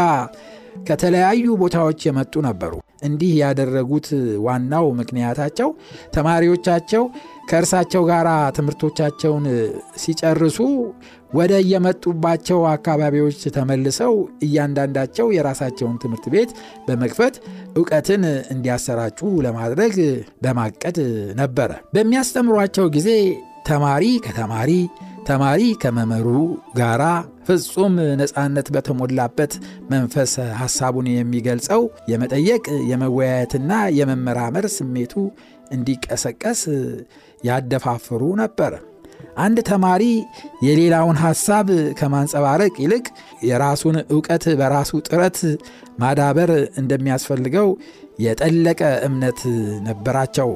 ከተለያዩ 0.87 1.45
ቦታዎች 1.61 1.99
የመጡ 2.07 2.33
ነበሩ። 2.45 2.73
እንዲህ 3.03 3.31
ያደረጉት 3.41 4.07
ዋናው 4.45 4.85
ምክንያታቸው 4.99 5.69
ተማሪዎቻቸው 6.15 7.03
ከእርሳቸው 7.49 8.01
ጋር 8.09 8.27
ትምህርቶቻቸውን 8.57 9.45
ሲጨርሱ 10.03 10.57
ወደ 11.33 11.53
የመጡባቸው 11.71 12.59
አካባቢዎች 12.71 13.39
ተመልሰው 13.55 14.13
እያንዳንዳቸው 14.45 15.27
የራሳቸውን 15.35 15.99
ትምህርት 16.03 16.25
ቤት 16.33 16.51
በመክፈት 16.87 17.35
እውቀትን 17.77 18.23
እንዲያሰራጩ 18.53 19.19
ለማድረግ 19.45 19.95
በማቀድ 20.43 20.97
ነበረ። 21.39 21.71
በሚያስተምሯቸው 21.95 22.87
ጊዜ 22.97 23.09
ተማሪ 23.69 24.05
ከተማሪ 24.25 24.71
ተማሪ 25.29 25.61
ከመምህሩ 25.81 26.27
ጋራ 26.77 27.03
ፍጹም 27.47 27.95
ነፃነት 28.21 28.67
በተሞላበት 28.75 29.53
መንፈስ 29.91 30.31
ሐሳቡን 30.61 31.07
የሚገልጸው 31.11 31.81
የመጠየቅ 32.11 32.65
የመወያየትና 32.91 33.71
የመመራመር 33.99 34.67
ስሜቱ 34.77 35.13
እንዲቀሰቀስ 35.71 36.61
ያደፋፍሩ 37.43 38.21
ነበር። 38.41 38.73
አንድ 39.37 39.57
ተማሪ 39.69 40.03
የሌላውን 40.65 41.17
ሐሳብ 41.23 41.67
ከማንጸባረቅ 41.99 42.73
ይልቅ 42.83 43.05
የራሱን 43.49 43.97
ዕውቀት 44.13 44.45
በራሱ 44.59 45.01
ጥረት 45.07 45.37
ማዳበር 45.99 46.51
እንደሚያስፈልገው 46.81 47.67
የጠለቀ 48.19 48.81
እምነት 49.07 49.41
ነበራቸው 49.87 50.49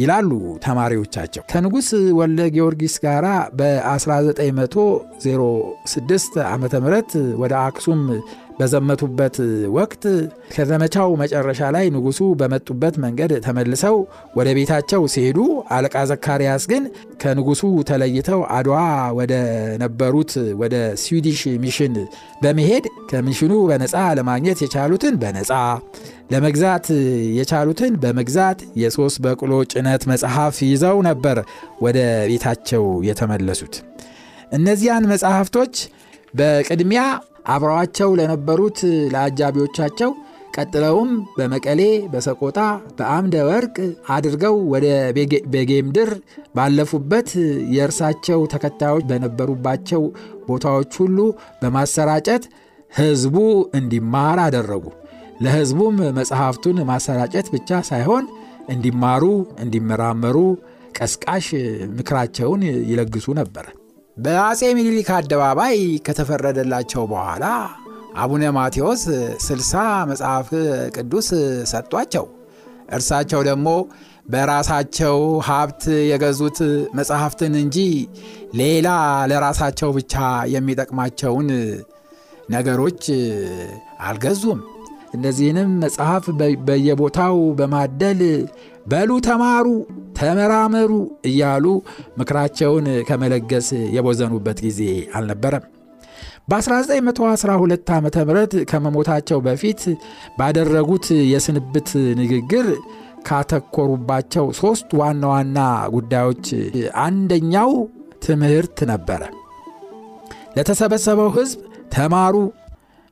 ይላሉ 0.00 0.30
ተማሪዎቻቸው። 0.64 1.42
ከንጉሥ 1.50 1.86
ወልደ 2.18 2.40
ጊዮርጊስ 2.54 2.94
ጋር 3.04 3.24
በ1906 3.58 6.26
ዓ 6.46 6.58
ም 6.58 6.60
ወደ 7.42 7.52
አክሱም 7.62 8.00
በዘመቱበት 8.58 9.36
ወቅት 9.76 10.04
ከዘመቻው 10.54 11.08
መጨረሻ 11.20 11.60
ላይ 11.76 11.86
ንጉሱ 11.94 12.20
በመጡበት 12.40 12.94
መንገድ 13.04 13.32
ተመልሰው 13.46 13.96
ወደ 14.38 14.48
ቤታቸው 14.58 15.02
ሲሄዱ 15.14 15.38
አለቃ 15.76 16.04
ዘካርያስ 16.10 16.64
ግን 16.70 16.84
ከንጉሱ 17.22 17.62
ተለይተው 17.90 18.40
አድዋ 18.56 18.78
ወደ 19.18 19.34
ነበሩት 19.82 20.32
ወደ 20.62 20.74
Swedish 21.02 21.42
Mission 21.64 21.94
በመሄድ 22.42 22.86
ከሚሽኑ 23.10 23.52
በነፃ 23.70 23.94
ለማግኘት 24.18 24.60
የቻሉትን 24.64 25.14
በነፃ 25.22 25.52
ለመግዛት 26.32 26.86
የቻሉትን 27.38 27.92
በመግዛት 28.02 28.60
የሶስት 28.82 29.18
በቅሎ 29.24 29.52
ጭነት 29.72 30.02
መጽሐፍ 30.12 30.56
ይዘው 30.68 30.98
ነበር 31.08 31.38
ወደ 31.80 31.98
ቤታቸው 32.30 32.84
የተመለሱት። 33.08 33.74
እነዚያን 34.52 35.08
መጽሐፍቶች 35.12 35.74
በቅድሚያ 36.34 37.02
አብረዋቸው 37.46 38.10
ለነበሩት 38.18 38.78
ለአጃቢዎቻቸው 39.12 40.10
ቀጥለውም 40.56 41.08
በመቀሌ፣ 41.36 41.80
በሰቆጣ፣ 42.12 42.58
በአምደ 42.98 43.34
ወርቅ 43.48 43.76
አድርገው 44.08 44.54
ወደ 44.72 44.86
ቤጌምድር 45.54 46.10
ባለፉበት 46.56 47.30
የእርሳቸው 47.74 48.40
ተከታዮች 48.54 49.04
በነበሩባቸው 49.10 50.02
ቦታዎች 50.48 50.94
ሁሉ 51.02 51.18
በማሰራጨት 51.62 52.44
ሕዝቡ 52.92 53.36
እንዲማር 53.78 54.38
አደረጉ። 54.46 54.84
ለሕዝቡም 55.44 55.96
መጽሐፍቱን 56.18 56.78
ማሰራጨት 56.90 57.48
ብቻ 57.54 57.80
ሳይሆን 57.90 58.24
እንዲማሩ፣ 58.68 59.24
እንዲመራመሩ 59.64 60.36
ቀስቃሽ 60.98 61.48
ምክራቸውን 61.96 62.62
ይለግሱ 62.90 63.26
ነበር። 63.40 63.66
በአጼ 64.16 64.60
ሚኒሊክ 64.76 65.08
አደባባይ 65.16 65.74
ከተፈረደላቸው 66.06 67.02
በኋላ 67.10 67.46
አቡነ 68.16 68.44
ማቴዎስ 68.56 69.02
ስልሳ 69.46 69.72
መጽሐፍ 70.10 70.48
ቅዱስ 70.96 71.28
ሰጧቸው። 71.72 72.24
እርሳቸው 72.96 73.40
ደግሞ 73.48 73.68
በራሳቸው 74.26 75.16
ሀብት 75.48 75.82
የገዙት 76.10 76.58
መጽሐፍትን 76.98 77.54
እንጂ 77.62 77.76
ሌላ 78.60 78.88
ለራሳቸው 79.30 79.90
ብቻ 79.98 80.14
የሚጠቅማቸውን 80.54 81.50
ነገሮች 82.50 83.02
አልገዙም። 84.06 84.60
እነዚህንም 85.14 85.70
መጽሐፍ 85.84 86.24
በየቦታው 86.66 87.36
በማደል 87.58 88.20
በሉ 88.86 89.10
ተማሩ፣ 89.26 89.66
ተመራመሩ 90.18 90.90
እያሉ 91.26 91.64
ምክራቸውን 92.18 92.86
ከመለገስ 93.08 93.66
የቦዘኑበት 93.96 94.58
ጊዜ 94.66 94.80
አልነበረም። 95.14 95.64
በ1912 96.50 97.90
ዓ 97.92 97.98
ም 98.00 98.08
ከመሞታቸው 98.70 99.38
በፊት 99.46 99.80
ባደረጉት 100.38 101.06
የስንብት 101.32 101.90
ንግግር 102.20 102.66
ካተኮሩባቸው 103.28 104.46
ሦስት 104.60 104.90
ዋና 105.00 105.22
ዋና 105.32 105.58
ጉዳዮች 105.94 106.46
አንደኛው 107.04 107.72
ትምህርት 108.26 108.78
ነበረ። 108.92 109.22
ለተሰበሰበው 110.56 111.30
ሕዝብ 111.36 111.60
ተማሩ፣ 111.94 112.36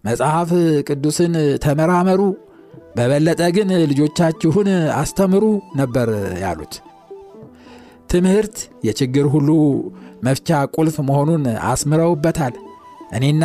መጽሐፍ 0.04 0.50
ቅዱስን 0.88 1.34
ተመራመሩ 1.64 2.20
በበለጠ 2.94 3.42
ግን 3.56 3.68
ልጆቻችሁን 3.84 4.68
አስተምሩ 4.98 5.44
ነበር 5.76 6.08
ያሉት። 6.42 6.74
ትምህርት 8.10 8.56
የችግር 8.86 9.26
ሁሉ 9.34 9.48
መፍቻ 10.22 10.48
ቁልፍ 10.76 10.96
መሆኑን 11.08 11.44
አስምረውበታል። 11.70 12.54
እኔና 13.16 13.44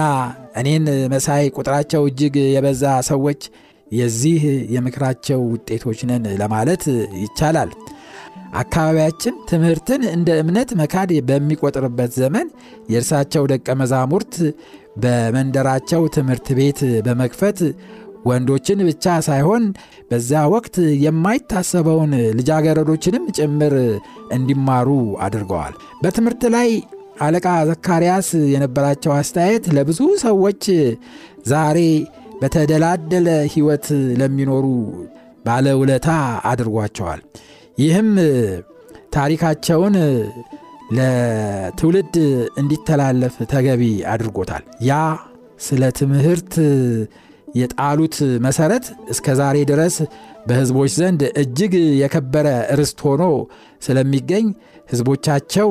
እኔን 0.59 0.83
መሳይ 1.13 1.43
ቁጥራቸው 1.57 2.01
እጅግ 2.09 2.35
የበዛ 2.53 2.83
ሰዎች 3.09 3.41
የዚህ 3.91 4.41
የምክራቸው 4.75 5.39
ውጤቶች 5.53 5.99
ነን 6.09 6.25
ለማለት 6.41 6.83
ይቻላል። 7.23 7.71
አካባቢያችን 8.59 9.33
ትምህርትን 9.49 10.01
እንደ 10.13 10.29
እምነት 10.41 10.69
መካድ 10.79 11.09
በሚቆጥርበት 11.27 12.12
ዘመን 12.19 12.47
የእርሳቸው 12.91 13.43
ደቀ 13.51 13.75
መዛሙርት 13.81 14.35
በመንደራቸው 15.03 16.01
ትምህርት 16.15 16.47
ቤት 16.59 16.79
በመክፈት 17.05 17.59
ወንዶችን 18.25 18.79
ብቻ 18.88 19.05
ሳይሆን 19.27 19.63
በዚያ 20.10 20.41
ወቅት 20.53 20.75
የማይታሰበውን 21.03 22.13
ልጃገረዶችንም 22.38 23.25
ጭምር 23.38 23.75
እንዲማሩ 24.38 24.89
አድርገዋል። 25.25 25.73
በትምህርት 26.01 26.43
ላይ 26.55 26.69
አለቃ 27.21 27.47
ዘካርያስ 27.69 28.27
የነበራቸው 28.53 29.13
አስተያየት 29.17 29.65
ለብዙ 29.77 30.01
ሰዎች 30.23 30.63
ዛሬ 31.49 31.79
በተደላደለ 32.41 33.29
ሕይወት 33.53 33.88
ለሚኖሩ 34.19 34.65
ባለውለታ 35.45 36.10
አድርጓቸዋል። 36.51 37.21
ይህም 37.77 38.10
ታሪካቸውን 39.13 39.95
ለትውልድ 40.97 42.15
እንዲተላለፍ 42.62 43.36
ተገቢ 43.51 43.84
አድርጎታል። 44.13 44.63
ያ 44.88 44.93
ስለ 45.60 45.84
ትምህርት 45.99 46.53
የጣሉት 47.55 48.15
መሰረት 48.45 48.85
እስከ 49.09 49.35
ዛሬ 49.39 49.57
ድረስ 49.69 49.95
በሕዝቦች 50.47 50.91
ዘንድ 50.99 51.21
እጅግ 51.41 51.73
የከበረ 52.01 52.47
ርስት 52.79 52.99
ሆኖ 53.05 53.23
ስለሚገኝ 53.81 54.45
ሕዝቦቻቸው 54.89 55.69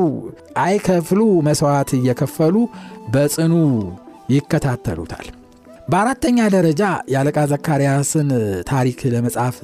አይከፍሉ 0.62 1.20
መሥዋዕት 1.48 1.90
እየከፈሉ 1.98 2.56
በጽኑ 3.14 3.54
ይከታተሉታል። 4.34 5.26
በአራተኛ 5.88 6.38
ደረጃ 6.54 6.82
የአለቃ 7.12 7.38
ዘካርያስን 7.52 8.30
ታሪክ 8.70 8.98
ለመጻፍ 9.14 9.56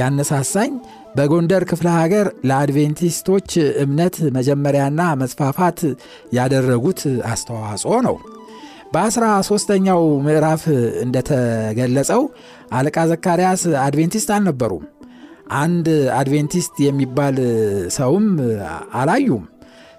ያነሳሳኝ 0.00 0.72
በጎንደር 1.16 1.62
ክፍለ 1.70 1.88
ሀገር 1.96 2.26
ለአድቬንቲስቶች 2.48 3.50
እምነት 3.84 4.16
መጀመሪያና 4.36 5.00
መስፋፋት 5.22 5.80
ያደረጉት 6.32 7.00
አስተዋጽኦ 7.30 7.94
ነው። 8.06 8.16
በአስራ 8.92 9.24
ሦስተኛው 9.48 10.02
ምዕራፍ 10.26 10.62
እንደተገለጸው 11.02 12.22
አለቃ 12.72 12.98
ዘካርያስ 13.10 13.62
አድቬንቲስት 13.82 14.30
አልነበሩም። 14.36 14.84
አንድ 15.58 15.86
አድቬንቲስት 16.18 16.74
የሚባል 16.86 17.36
ሰውም 17.96 18.26
አላዩም። 19.00 19.44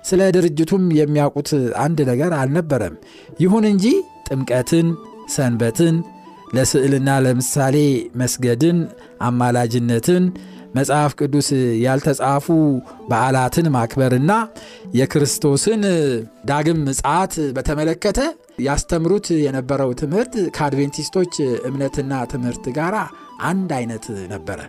ስለ 0.06 0.22
ድርጅቱም 0.36 0.84
የሚያውቁት 1.00 1.50
አንድ 1.84 2.00
ነገር 2.12 2.32
አልነበረም። 2.40 2.96
ይሁን 3.42 3.66
እንጂ 3.72 3.86
ጥምቀትን፣ 4.28 4.88
ሰንበትን፣ 5.36 5.96
ለስዕልና 6.56 7.10
ለምሳሌ 7.26 7.76
መስገድን፣ 8.22 8.78
አማላጅነትን 9.22 10.24
መጽሐፍ 10.76 11.12
ቅዱስ 11.20 11.48
ያልተጻፉ 11.84 12.48
በዓላትን 13.10 13.68
ማክበርና 13.76 14.32
የክርስቶስን 15.00 15.82
ዳግም 16.50 16.80
ምጽአት 16.88 17.34
በተመለከተ 17.56 18.20
ያስተምሩት 18.66 19.28
የነበረው 19.44 19.92
ትምህርት 20.02 20.34
ከአድቬንቲስቶች 20.56 21.34
እምነትና 21.70 22.14
ትምህርት 22.32 22.66
ጋር 22.78 22.96
አንድ 23.50 23.72
አይነት 23.78 24.06
ነበረ። 24.34 24.60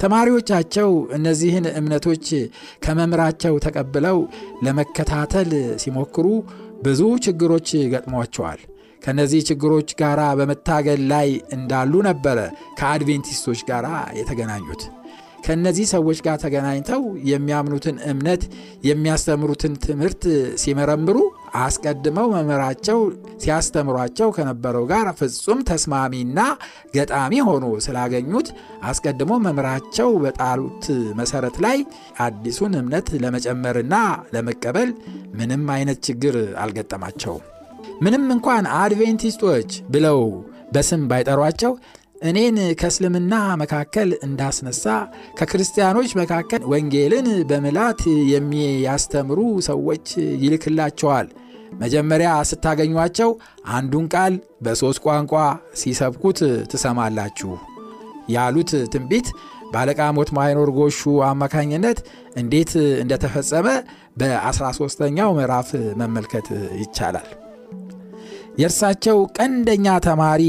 ተማሪዎቻቸው 0.00 0.90
እነዚህን 1.16 1.66
እምነቶች 1.78 2.26
ከመምህራቸው 2.84 3.54
ተቀብለው 3.64 4.18
ለመከታተል 4.66 5.50
ሲሞክሩ 5.82 6.26
ብዙ 6.82 7.00
ችግሮች 7.24 7.70
ገጥሟቸዋል። 7.94 8.60
ከነዚህ 9.02 9.40
ችግሮች 9.48 9.90
ጋር 10.00 10.20
በመታገል 10.38 11.02
ላይ 11.12 11.28
እንዳሉ 11.52 11.92
ነበረ 12.08 12.38
ከአድቬንቲስቶች 12.78 13.60
ጋር 13.68 13.84
የተገናኙት። 14.18 14.82
ከእነዚህ 15.44 15.86
ሰዎች 15.92 16.18
ጋር 16.24 16.36
ተገናኝተው 16.42 17.02
የሚያምኑትን 17.30 17.96
እምነት 18.10 18.42
የሚያስተምሩትን 18.88 19.74
ትምህርት 19.84 20.22
ሲመረምሩ 20.62 21.16
አስቀድመው 21.60 22.26
መምህራቸው 22.34 22.98
ሲያስተምሯቸው 23.42 24.28
ከነበረው 24.36 24.84
ጋር 24.90 25.06
ፍጹም 25.20 25.60
ተስማሚና 25.70 26.40
ገጣሚ 26.96 27.34
ሆኖ 27.48 27.66
ስላገኙት 27.86 28.48
አስቀድሞ 28.90 29.32
መምህራቸው 29.44 30.10
በጣሉት 30.24 30.84
መሰረት 31.20 31.58
ላይ 31.66 31.78
አዲሱን 32.26 32.74
እምነት 32.80 33.08
ለመጨመርና 33.24 33.94
ለመቀበል 34.34 34.90
ምንም 35.38 35.64
አይነት 35.76 36.00
ችግር 36.08 36.36
አልገጠማቸውም። 36.64 37.44
ምንም 38.02 38.24
እንኳን 38.34 38.64
አድቬንቲስቶች 38.80 39.70
ብለው 39.90 40.20
በስም 40.74 41.02
ባይጠሯቸው 41.10 41.72
እኔን 42.22 42.56
ከእስልምና 42.80 43.32
መካከል 43.60 44.08
እንዳስነሳ 44.26 44.84
ከክርስቲያኖች 45.38 46.10
መካከል 46.20 46.62
ወንጌልን 46.72 47.28
በምላት 47.50 48.00
የሚያስተምሩ 48.32 49.38
ሰዎች 49.68 50.06
ይልክላቸዋል። 50.42 51.28
መጀመሪያ 51.80 52.30
ስታገኟቸው 52.50 53.30
አንዱን 53.72 54.06
ቃል 54.14 54.34
በሦስት 54.64 55.00
ቋንቋ 55.06 55.34
ሲሰብኩት 55.80 56.38
ትሰማላችሁ 56.72 57.52
ያሉት 58.28 58.70
ትንቢት 58.92 59.28
በአለቃ 59.72 60.00
ሞት 60.16 60.30
ማይኖር 60.36 60.70
ጎሹ 60.76 61.00
አማካኝነት 61.26 61.98
እንዴት 62.36 62.72
እንደተፈጸመ 63.02 63.66
በ13ኛው 64.20 65.30
ምዕራፍ 65.38 65.68
መመልከት 66.00 66.46
ይቻላል። 66.82 67.28
የእርሳቸው 68.60 69.18
ቀንደኛ 69.36 69.86
ተማሪ 70.06 70.42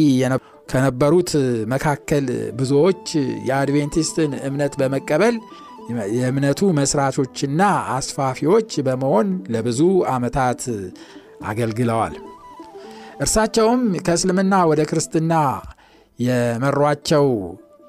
ከነበሩት 0.69 1.31
መካከል 1.73 2.25
ብዙዎች 2.59 3.03
የአድቬንቲስትን 3.49 4.31
እምነት 4.47 4.73
በመቀበል 4.81 5.35
የእምነቱ 6.15 6.61
መስራቾችና 6.79 7.61
አስፋፊዎች 7.95 8.71
በመሆን 8.87 9.27
ለብዙ 9.53 9.79
ዓመታት 10.11 10.61
አገልግለዋል። 11.49 12.15
እርሳቸውም 13.23 13.81
ከእስልምና 14.05 14.55
ወደ 14.71 14.81
ክርስትና 14.89 15.33
የመሯቸው 16.19 17.25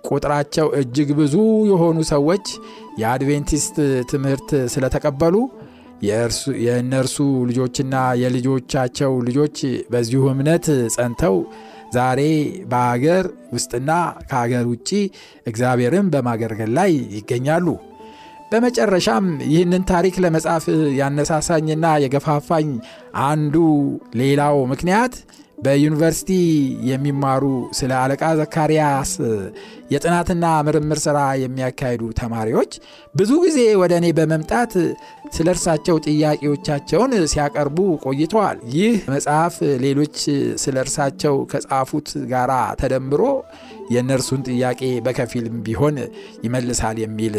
ቁጥራቸው 0.09 0.67
እጅግ 0.81 1.09
ብዙ 1.19 1.35
የሆኑ 1.71 1.99
ሰዎች 2.13 2.47
የአድቬንቲስት 3.01 3.77
ትምህርት 4.11 4.51
ስለተቀበሉ 4.75 5.37
የእነርሱ 6.65 7.17
ልጆችና 7.49 7.95
የልጆቻቸው 8.23 9.13
ልጆች 9.27 9.59
በዚሁ 9.93 10.23
እምነት 10.33 10.67
ጸንተው 10.95 11.37
ዛሬ 11.93 12.21
በሀገር 12.67 13.25
ውስጥና 13.53 13.91
ከሀገር 14.31 14.65
ውጭ 14.69 14.91
እግዚአብሔርን 15.47 16.11
በማገልገል 16.13 16.73
ላይ 16.75 16.93
ይገኛሉ። 17.17 17.67
በመጨረሻም 18.53 19.27
ይህንን 19.51 19.83
ታሪክ 19.91 20.15
ለመጻፍ 20.25 20.65
ያነሳሳኝና 21.01 21.87
የገፋፋኝ 22.05 22.71
አንዱ 23.27 23.57
ሌላው 24.21 24.57
ምክንያት 24.73 25.15
በዩኒቨርሲቲ 25.59 26.31
የሚማሩ 26.89 27.45
ስለ 27.79 27.93
አለቃ 27.99 28.23
ዘካርያስ 28.39 29.11
የጥናትና 29.93 30.45
ምርምር 30.67 30.99
ሥራ 31.05 31.19
የሚያካሂዱ 31.43 32.03
ተማሪዎች 32.21 32.73
ብዙ 33.15 33.31
ጊዜ 33.45 33.59
ወደ 33.81 33.93
እኔ 34.01 34.09
በመምጣት 34.19 34.73
ስለ 35.37 35.47
እርሳቸው 35.55 35.97
ጥያቄዎቻቸውን 36.07 37.13
ሲያቀርቡ 37.33 37.79
ቆይተዋል። 38.05 38.59
ይህ 38.77 38.95
መጽሐፍ 39.15 39.57
ሌሎች 39.85 40.17
ስለ 40.63 40.77
እርሳቸው 40.85 41.37
ከጻፉት 41.53 42.09
ጋር 42.33 42.53
ተደምሮ 42.81 43.23
የእነርሱን 43.95 44.43
ጥያቄ 44.49 44.81
በከፊልም 45.07 45.59
ቢሆን 45.67 45.97
ይመልሳል 46.45 46.99
የሚል 47.05 47.37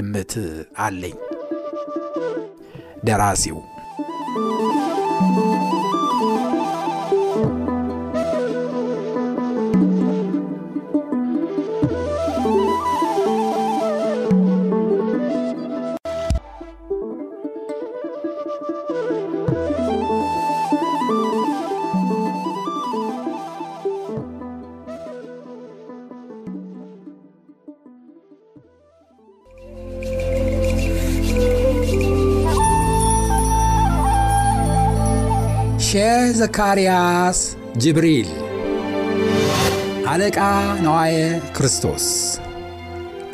ግምት 0.00 0.32
አለኝ። 0.78 1.16
ደራሲው 3.06 3.58
ዘካርያስ 36.40 37.38
ጅብሪል። 37.76 38.28
አለቃ 40.10 40.38
ነዋየ 40.82 41.18
ክርስቶስ። 41.56 42.06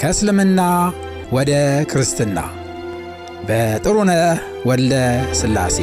ከእስልምና 0.01 0.61
ወደ 1.33 1.53
ክርስትና። 1.93 2.39
በጥሩነህ 3.49 4.39
ወልደ 4.67 4.95
ሥላሴ 5.33 5.79